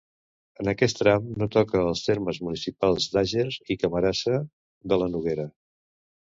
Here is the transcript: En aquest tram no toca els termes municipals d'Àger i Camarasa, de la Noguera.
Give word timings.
En 0.61 0.69
aquest 0.69 0.95
tram 1.01 1.27
no 1.41 1.47
toca 1.55 1.83
els 1.89 2.01
termes 2.07 2.39
municipals 2.47 3.07
d'Àger 3.17 3.45
i 3.77 3.79
Camarasa, 3.85 4.41
de 4.95 5.01
la 5.05 5.13
Noguera. 5.13 5.47